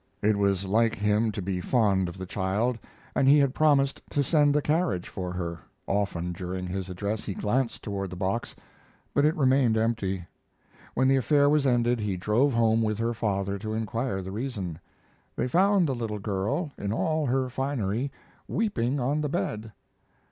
It 0.23 0.35
was 0.35 0.65
like 0.65 0.95
him 0.95 1.31
to 1.31 1.43
be 1.43 1.61
fond 1.61 2.09
of 2.09 2.17
the 2.17 2.25
child, 2.25 2.79
and 3.15 3.27
he 3.27 3.37
had 3.37 3.53
promised 3.53 4.01
to 4.09 4.23
send 4.23 4.55
a 4.55 4.59
carriage 4.63 5.07
for 5.07 5.31
her. 5.31 5.59
Often 5.85 6.31
during 6.33 6.65
his 6.65 6.89
address 6.89 7.23
he 7.23 7.35
glanced 7.35 7.83
toward 7.83 8.09
the 8.09 8.15
box; 8.15 8.55
but 9.13 9.25
it 9.25 9.35
remained 9.37 9.77
empty. 9.77 10.25
When 10.95 11.07
the 11.07 11.17
affair 11.17 11.51
was 11.51 11.67
ended, 11.67 11.99
he 11.99 12.17
drove 12.17 12.51
home 12.51 12.81
with 12.81 12.97
her 12.97 13.13
father 13.13 13.59
to 13.59 13.75
inquire 13.75 14.23
the 14.23 14.31
reason. 14.31 14.79
They 15.35 15.47
found 15.47 15.87
the 15.87 15.93
little 15.93 16.17
girl, 16.17 16.71
in 16.79 16.91
all 16.91 17.27
her 17.27 17.47
finery, 17.47 18.11
weeping 18.47 18.99
on 18.99 19.21
the 19.21 19.29
bed. 19.29 19.71